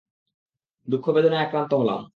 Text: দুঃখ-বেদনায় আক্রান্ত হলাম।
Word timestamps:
দুঃখ-বেদনায় 0.87 1.43
আক্রান্ত 1.45 1.71
হলাম। 1.73 2.01